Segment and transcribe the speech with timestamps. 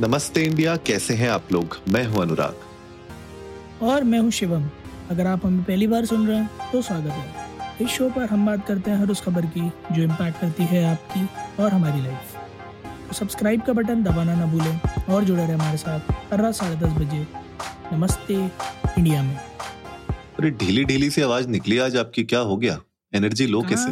[0.00, 1.76] नमस्ते इंडिया कैसे हैं आप लोग?
[1.88, 4.68] मैं हूँ अनुराग। और मैं हूँ शिवम।
[5.10, 8.46] अगर आप हमें पहली बार सुन रहे हैं तो स्वागत है। इस शो पर हम
[8.46, 12.36] बात करते हैं हर उस खबर की जो इम्पैक्ट करती है आपकी और हमारी लाइफ
[13.08, 14.80] तो सब्सक्राइब का बटन दबाना ना भूलें
[15.14, 17.26] और जुड़े रहे हमारे साथ हर रात साढ़े दस बजे।
[17.92, 22.80] नमस्ते इंडिया में। अरे ढीली ढीली सी आवाज़ निकली आज आपकी क्या हो गया?
[23.12, 23.90] एनर्जी लो कैसे?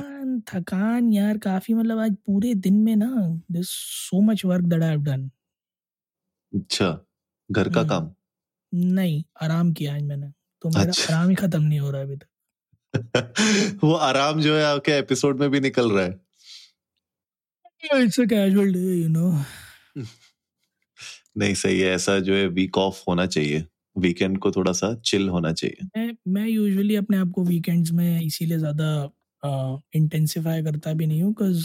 [0.48, 4.89] थकान यार काफ़ी मतलब आज पूरे दिन में ना this so much work that I
[4.89, 5.30] have done
[6.56, 6.88] अच्छा
[7.51, 8.10] घर का हम्म। काम
[8.73, 10.30] नहीं आराम किया आज मैंने
[10.64, 12.27] तो मेरा अच्छा। आराम ही खत्म नहीं हो रहा है अभी तक।
[13.84, 16.20] वो आराम जो है आपके एपिसोड में भी निकल रहा है।
[18.02, 19.30] It's a casual day you know
[21.38, 23.64] नहीं सही है ऐसा जो है वीक ऑफ़ होना चाहिए।
[23.97, 28.20] वीकेंड को थोड़ा सा चिल होना चाहिए। मैं मैं यूजुअली अपने आप को वीकेंड्स में
[28.20, 28.88] इसीलिए ज़्यादा
[29.97, 31.64] इंटेंसिफाई करता भी नहीं हूँ because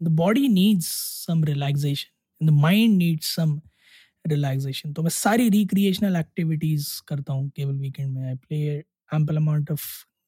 [0.00, 0.86] the body needs
[1.26, 2.13] some relaxation
[2.46, 3.60] the mind needs some
[4.28, 8.58] relaxation तो मैं सारी रिक्रिएशनल एक्टिविटीज़ करता हूँ केवल वीकेंड में। I play
[9.10, 9.82] ample amount of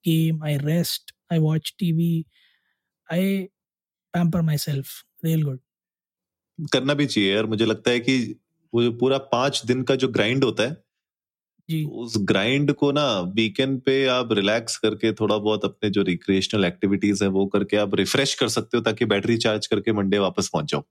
[0.05, 2.25] game I rest I watch T V
[3.08, 3.39] I
[4.14, 4.89] pamper myself
[5.25, 5.61] real good
[6.73, 8.19] करना भी चाहिए यार। मुझे लगता है कि
[8.73, 10.77] वो जो पूरा पाँच दिन का जो ग्राइंड होता है
[11.69, 13.05] जी। उस ग्राइंड को ना
[13.36, 17.95] वीकेंड पे आप रिलैक्स करके थोड़ा बहुत अपने जो रिक्रिएशनल एक्टिविटीज़ है वो करके आप
[17.95, 20.84] रिफ्रेश कर सकते हो ताकि बैटरी चार्ज करके मंडे वापस पहुँच जाओ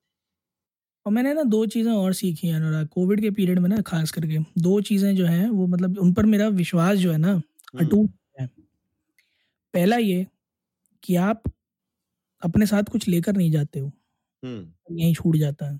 [1.05, 4.11] और मैंने ना दो चीज़ें और सीखी हैं अनुराग कोविड के पीरियड में ना खास
[4.11, 7.33] करके दो चीज़ें जो हैं वो मतलब उन पर मेरा विश्वास जो है ना
[7.79, 8.47] अटूट है।
[9.73, 10.25] पहला ये
[11.03, 11.43] कि आप
[12.41, 13.91] अपने साथ कुछ लेकर नहीं जाते हो।
[14.43, 15.79] हम्म। यहीं छूट जाता है।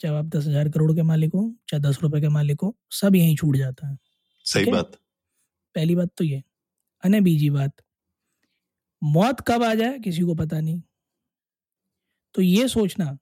[0.00, 3.14] चाहे आप दस हज़ार करोड़ के मालिक हो चाहे दस रुपए के मालिक हो सब
[3.16, 3.96] यहीं छूट जाता है।
[4.46, 4.72] सही है?
[4.72, 4.96] बात।
[5.74, 6.42] पहली बात तो ये।
[7.04, 7.72] अने बीजी बात
[9.02, 10.80] मौत कब आ जाए किसी को पता नहीं।
[12.34, 13.16] तो ये सोचना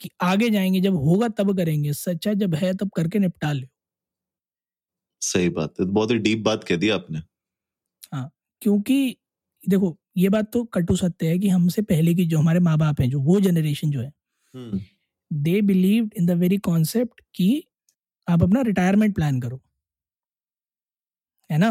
[0.00, 3.66] कि आगे जाएँगे जब होगा तब करेंगे अच्छा जब है तब करके निपटा ले
[5.22, 7.20] सही बात है बहुत ही डीप बात कह दी आपने।
[8.12, 8.30] हाँ
[8.62, 9.16] क्योंकि
[9.68, 13.00] देखो ये बात तो कटु सत्य है कि हमसे पहले की जो हमारे माँ बाप
[13.00, 14.12] हैं जो वो जनरेशन जो है
[15.30, 17.48] they believe in the very concept कि
[18.28, 19.60] आप अपना रिटायरमेंट प्लान करो।
[21.50, 21.70] है ना?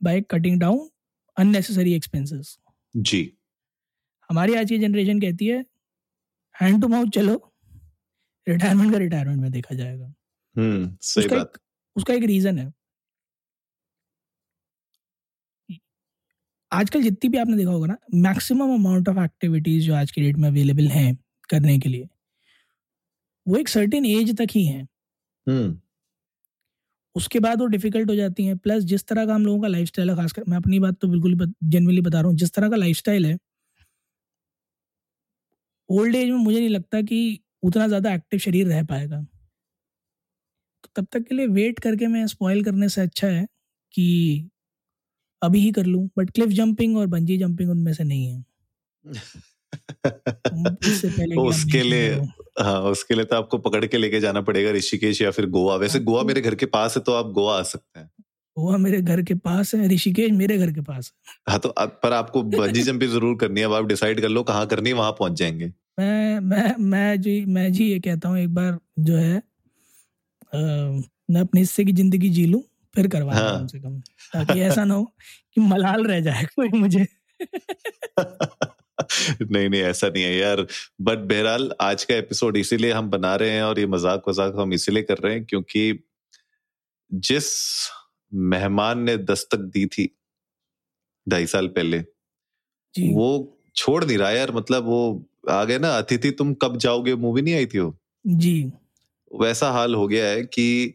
[0.00, 0.88] By cutting down
[1.36, 2.56] unnecessary expenses
[2.94, 3.36] जी।
[4.30, 5.64] हमारी आज की जनरेशन कहती है
[6.56, 7.34] हैंड टू माउथ चलो
[8.46, 10.12] रिटायरमेंट का रिटायरमेंट में देखा जाएगा।
[10.56, 11.58] हम्म सही उसका बात। एक,
[11.96, 12.72] उसका एक रीजन है।
[16.72, 20.36] आजकल जितनी भी आपने देखा होगा ना मैक्सिमम अमाउंट ऑफ़ एक्टिविटीज़ जो आज की डेट
[20.36, 21.16] में अवेलेबल हैं
[21.50, 22.08] करने के लिए
[23.46, 24.82] वो एक सर्टेन एज तक ही हैं।
[25.46, 25.78] हम्म।
[27.16, 30.10] उसके बाद वो डिफ़िकल्ट हो जाती हैं। प्लस जिस तरह का हम लोगों का लाइफस्टाइल
[30.10, 33.26] है खासकर मैं अपनी बात तो बिल्कुल जेनवली बता रहा हूँ जिस तरह का लाइफस्टाइल
[33.26, 33.36] है
[35.90, 39.26] ओल्ड एज में मुझे नहीं लगता कि उतना ज़्यादा एक्टिव शरीर रह पाएगा।
[40.84, 43.46] तो तब तक के लिए वेट करके मैं स्पॉइल करने से अच्छा है
[43.94, 44.50] कि
[45.42, 48.44] अभी ही कर लूँ बट क्लिफ जंपिंग और बंजी जंपिंग उनमें से नहीं है।
[50.84, 52.10] इससे पहले उसके लिए
[52.60, 55.98] हाँ उसके लिए तो आपको पकड़ के लेके जाना पड़ेगा ऋषिकेश या फिर गोवा। वैसे
[55.98, 58.10] हाँ, गोवा तो- मेरे घर के पास है तो आप गोवा आ सकते हैं।
[58.56, 62.00] गोवा मेरे घर के पास है ऋषिकेश मेरे घर के पास है। हाँ तो आप,
[62.02, 64.94] पर आपको बंजी जंपिंग ज़रूर करनी है अब आप डिसाइड कर लो कहाँ करनी है
[64.96, 69.16] वहाँ पहुँच जाएँगे। मैं मैं मैं जी मैं जी ये कहता हूँ एक बार जो
[69.16, 69.42] है
[70.52, 72.62] मैं अपने हिस्से की ज़िंदगी जी लूँ
[72.94, 73.98] फिर करवा हाँ। कम से कम
[74.32, 75.04] ताकि ऐसा ना हो
[75.54, 77.06] कि मलाल रह जाए कोई मुझे।
[79.42, 80.66] नहीं नहीं ऐसा नहीं है यार
[81.00, 84.72] बट बहरहाल आज का एपिसोड इसीलिए हम बना रहे हैं और ये मज़ाक वजाक हम
[84.72, 85.82] इसीलिए कर रहे हैं क्योंकि
[87.12, 87.50] जिस
[88.32, 90.08] मेहमान ने दस्तक दी थी
[91.26, 91.98] ढाई साल पहले।
[92.94, 97.14] जी। वो छोड़ नहीं रहा यार मतलब वो आ गए ना अतिथि तुम कब जाओगे?
[97.14, 98.72] मूवी नहीं आई थी वो। जी।
[99.40, 100.94] वैसा हाल हो गया है कि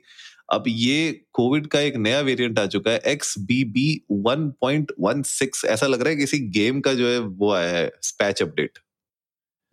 [0.53, 4.91] अब ये कोविड का एक नया वेरिएंट आ चुका है X B B one point
[4.99, 7.87] one six ऐसा लग रहा है किसी गेम का जो है वो आया है
[8.19, 8.77] पैच अपडेट।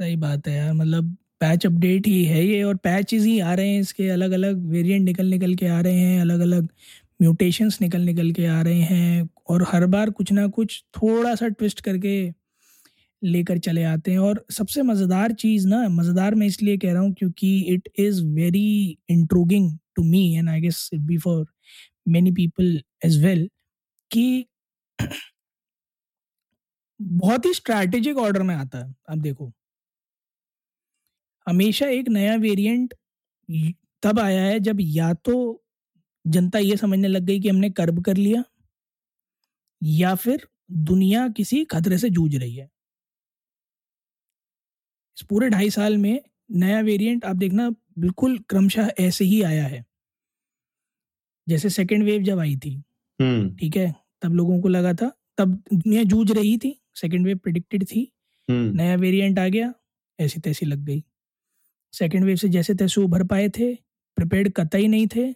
[0.00, 3.68] सही बात है यार मतलब पैच अपडेट ही है ये और पैचेस ही आ रहे
[3.68, 6.68] हैं इसके अलग अलग वेरिएंट निकल निकल के आ रहे हैं अलग अलग
[7.20, 11.48] म्यूटेशंस निकल निकल के आ रहे हैं और हर बार कुछ ना कुछ थोड़ा सा
[11.48, 12.14] ट्विस्ट करके
[13.22, 17.12] लेकर चले आते हैं। और सबसे मज़ेदार चीज़ ना, मज़ेदार मैं इसलिए कह रहा हूँ
[17.18, 21.46] क्योंकि it is very intriguing to me and I guess it be for
[22.08, 23.48] many people as well
[24.10, 24.46] कि
[27.00, 29.52] बहुत ही स्ट्रैटेजिक ऑर्डर में आता है। अब देखो।
[31.46, 32.94] हमेशा एक नया वेरिएंट
[34.02, 35.34] तब आया है जब या तो
[36.24, 38.44] जनता ये समझने लग गई कि हमने कर्ब कर लिया
[39.82, 40.46] या फिर
[40.88, 42.64] दुनिया किसी खतरे से जूझ रही है।
[45.16, 46.20] इस पूरे ढाई साल में
[46.50, 47.68] नया वेरिएंट आप देखना
[47.98, 49.84] बिल्कुल क्रमशः ऐसे ही आया है।
[51.46, 52.74] जैसे सेकेंड वेव जब आई थी
[53.20, 57.38] हम्म। ठीक है तब लोगों को लगा था तब दुनिया जूझ रही थी सेकेंड वेव
[57.38, 58.10] प्रिडिक्टेड थी
[58.48, 59.72] हम्म। नया वेरिएंट आ गया
[60.18, 61.02] ऐसी तैसी लग गई।
[61.94, 63.74] सेकेंड वेव से जैसे तैसे उभर पाए थे
[64.16, 65.32] प्रिपेयर्ड कतई नहीं थे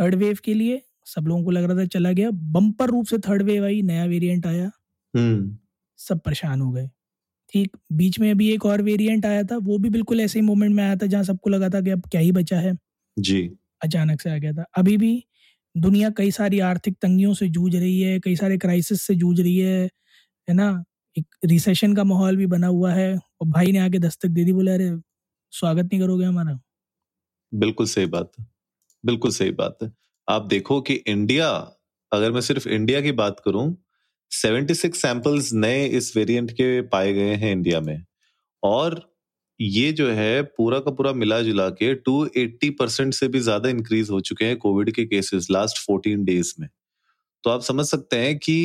[0.00, 3.18] थर्ड वेव के लिए सब लोगों को लग रहा था चला गया। बम्पर रूप से
[3.18, 4.70] थर्ड वेव आई नया वेरिएंट आया।
[5.16, 5.58] हम्म।
[5.98, 6.88] सब परेशान हो गए।
[7.52, 10.74] ठीक बीच में अभी एक और वेरिएंट आया था वो भी बिल्कुल ऐसे ही मोमेंट
[10.74, 12.76] में आया था जहाँ सबको लगा था कि अब क्या ही बचा है।
[13.18, 13.50] जी।
[13.84, 15.24] अचानक से आ गया था। अभी भी
[15.76, 19.58] दुनिया कई सारी आर्थिक तंगियों से जूझ रही है कई सारे क्राइसिस से जूझ रही
[19.58, 19.84] है
[20.48, 20.84] है ना?
[21.18, 24.52] एक रिसेशन का माहौल भी बना हुआ है। और भाई ने आके दस्तक दे दी
[24.52, 24.96] बोले अरे
[25.50, 26.60] स्वागत नहीं करोगे हमारा?
[27.54, 28.46] बिल्कुल सही बात। है
[29.06, 29.90] बिल्कुल सही बात है।
[30.28, 31.48] आप देखो कि इंडिया
[32.12, 33.66] अगर मैं सिर्फ़ इंडिया की बात करूँ
[34.32, 38.02] 76 सैंपल्स नए इस वेरिएंट के पाए गए हैं इंडिया में।
[38.62, 39.00] और
[39.60, 44.10] ये जो है, पूरा का पूरा मिला जुला के 280 परसेंट से भी ज़्यादा इंक्रीज
[44.10, 46.68] हो चुके हैं कोविड के केसेस लास्ट 14 डेज़ में।
[47.44, 48.56] तो आप समझ सकते हैं कि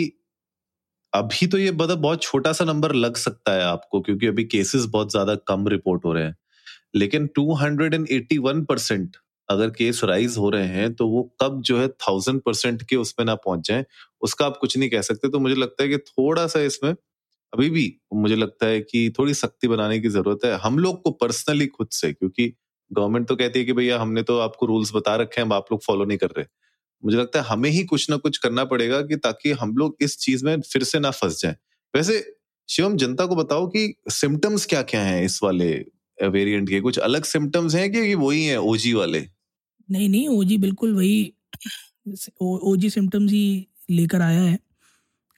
[1.13, 4.85] अभी तो ये मतलब बहुत छोटा सा नंबर लग सकता है आपको, क्योंकि अभी केसेस
[4.87, 6.35] बहुत ज़्यादा कम रिपोर्ट हो रहे हैं।
[6.95, 9.17] लेकिन 281 परसेंट
[9.51, 13.25] अगर केस राइज हो रहे हैं तो वो कब जो है थाउज़ेंड परसेंट के उसमें
[13.25, 13.85] ना पहुँच जाए,
[14.21, 16.91] उसका आप कुछ नहीं कह सकते। तो मुझे लगता है कि थोड़ा सा इसमें
[17.53, 21.11] अभी भी मुझे लगता है कि थोड़ी सख्ती बनाने की ज़रूरत है, हम लोग को
[21.13, 22.53] पर्सनली खुद से, क्योंकि
[22.91, 25.65] गवर्नमेंट तो कहती है कि भैया हमने तो आपको रूल्स बता रखे हैं, अब आप
[25.71, 26.45] लोग फॉलो नहीं कर रहे।
[27.03, 30.17] मुझे लगता है हमें ही कुछ ना कुछ करना पड़ेगा कि ताकि हम लोग इस
[30.19, 31.55] चीज़ में फिर से ना फंस जाए।
[31.93, 32.23] वैसे,
[32.69, 35.71] शिवम, जनता को बताओ कि सिम्टम्स क्या क्या हैं इस वाले
[36.17, 36.79] वेरिएंट के?
[36.81, 39.19] कुछ अलग सिम्टम्स हैं कि वही हैं ओजी वाले?
[39.91, 41.33] नहीं नहीं ओजी बिल्कुल वही
[42.41, 44.57] ओजी सिम्टम्स ही लेकर आया है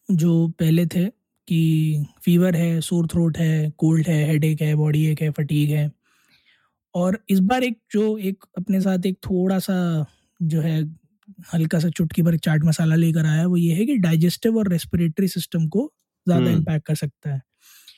[0.09, 1.05] जो पहले थे
[1.47, 5.91] कि फीवर है सोर थ्रोट है कोल्ड है हेडेक है बॉडी एक है फटीक है
[6.95, 9.75] और इस बार एक जो एक अपने साथ एक थोड़ा सा
[10.39, 10.81] जो है
[11.53, 15.27] हल्का सा चुटकी भर चाट मसाला लेकर आया वो ये है कि डाइजेस्टिव और रेस्पिरेटरी
[15.27, 15.91] सिस्टम को
[16.27, 17.41] ज़्यादा हम्म। इम्पैक्ट कर सकता है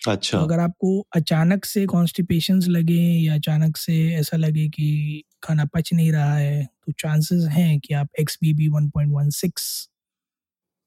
[0.08, 5.66] अच्छा। तो अगर आपको अचानक से कॉन्स्टिपेशंस लगे या अचानक से ऐसा लगे कि खाना
[5.68, 9.30] पच नहीं रहा है तो चांसेस हैं कि आप X B B one point one
[9.36, 9.88] six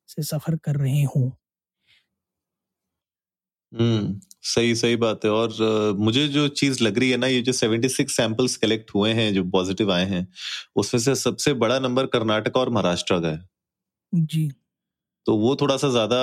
[0.08, 1.30] से सफ़र कर रहे हों।
[3.72, 7.40] हम्म सही सही बात है। और अ, मुझे जो चीज़ लग रही है ना ये
[7.42, 10.26] जो 76 सैंपल्स कलेक्ट हुए हैं जो पॉजिटिव आए हैं
[10.76, 13.48] उसमें से सबसे बड़ा नंबर कर्नाटक और महाराष्ट्र का है।
[14.12, 14.48] जी।
[15.28, 16.18] तो वो थोड़ा सा ज़्यादा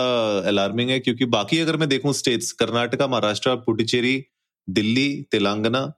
[0.48, 4.24] अलार्मिंग है, क्योंकि बाकी अगर मैं देखूँ स्टेट्स कर्नाटका, महाराष्ट्र, पुडुचेरी,
[4.68, 5.92] दिल्ली, तेलंगाना,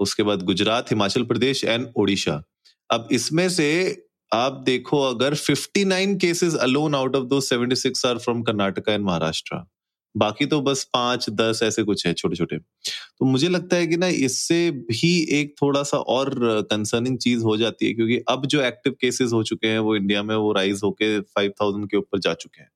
[0.00, 2.42] उसके बाद गुजरात, हिमाचल प्रदेश एंड ओडिशा।
[2.90, 3.66] अब इसमें से
[4.32, 9.56] आप देखो, अगर 59 केसेस अलोन आउट ऑफ़ दो 76 are from Karnataka and Maharashtra.
[10.14, 13.96] बाकी तो बस पाँच, दस ऐसे कुछ है छोटे छोटे तो मुझे लगता है कि
[13.96, 16.30] ना इससे भी एक थोड़ा सा और
[16.72, 20.22] कंसर्निंग चीज़ हो जाती है क्योंकि अब जो एक्टिव केसेस हो चुके हैं वो इंडिया
[20.22, 22.70] में वो राइज होके 5000 के ऊपर जा चुके हैं।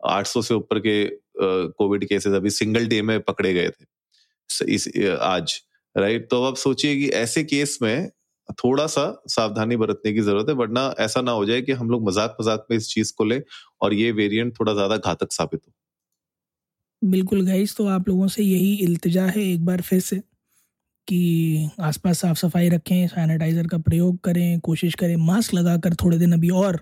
[0.00, 1.04] 800 से ऊपर के
[1.38, 4.88] कोविड केसेस अभी सिंगल डे में पकड़े गए थे। इस
[5.22, 5.60] आज
[5.96, 8.10] राइट तो अब सोचिए कि ऐसे केस में
[8.58, 12.08] थोड़ा सा सावधानी बरतने की ज़रूरत है, वरना ऐसा ना हो जाए कि हम लोग
[12.08, 13.42] मज़ाक मज़ाक में इस चीज़ को ले
[13.82, 15.72] और ये वेरिएंट थोड़ा ज़्यादा घातक साबित हो।
[17.02, 20.16] बिल्कुल गाइस तो आप लोगों से यही इल्तिजा है एक बार फिर से
[21.08, 26.32] कि आसपास साफ़ सफ़ाई रखें सैनिटाइज़र का प्रयोग करें कोशिश करें मास्क लगाकर थोड़े दिन
[26.32, 26.80] अभी और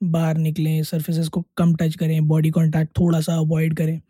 [0.00, 4.00] बाहर निकलें सर्फेसेस को कम टच करें बॉडी कांटेक्ट थोड़ा सा अवॉइड करें।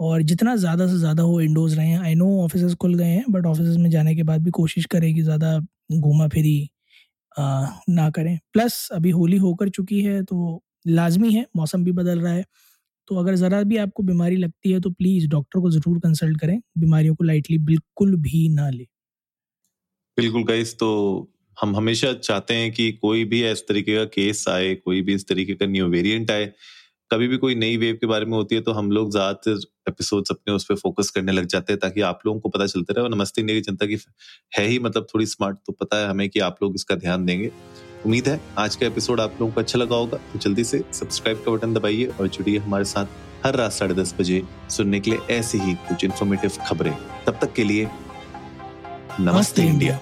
[0.00, 3.46] और जितना ज़्यादा से ज़्यादा हो इंडोर्स रहें आई नो ऑफ़िस खुल गए हैं बट
[3.46, 5.58] ऑफ़िस में जाने के बाद भी कोशिश करें कि ज़्यादा
[5.92, 6.68] घूमा फिरी
[7.36, 12.20] आ, ना करें। प्लस अभी होली होकर चुकी है तो लाजमी है मौसम भी बदल
[12.20, 12.44] रहा है।
[13.08, 16.58] तो अगर ज़रा भी आपको बीमारी लगती है तो प्लीज़ डॉक्टर को ज़रूर कंसल्ट करें।
[16.78, 18.86] बीमारियों को लाइटली बिल्कुल भी ना लें।
[20.18, 20.88] बिल्कुल गाइस तो
[21.56, 25.26] हम हमेशा चाहते हैं कि कोई भी इस तरीके का केस आए, कोई भी इस
[25.28, 26.52] तरीके का न्यू वेरिएंट आए।
[27.10, 30.30] कभी भी कोई नई वेव के बारे में होती है तो हम लोग ज़्यादातर एपिसोड्स
[30.30, 33.04] अपने उस पर फोकस करने लग जाते हैं ताकि आप लोगों को पता चलता रहे।
[33.04, 33.98] और नमस्ते इंडिया की जनता की
[34.58, 37.50] है ही मतलब थोड़ी स्मार्ट तो पता है हमें कि आप लोग इसका ध्यान देंगे।
[38.04, 41.42] उम्मीद है आज का एपिसोड आप लोगों को अच्छा लगा होगा। तो जल्दी से सब्सक्राइब
[41.46, 43.06] का बटन दबाइए और जुड़िए हमारे साथ
[43.46, 46.94] हर रात साढ़े दस बजे सुनने के लिए ऐसी ही कुछ इन्फॉर्मेटिव खबरें।
[47.26, 47.88] तब तक के लिए
[49.20, 50.00] नमस्ते इंडिया।